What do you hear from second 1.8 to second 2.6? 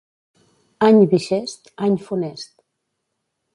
any funest.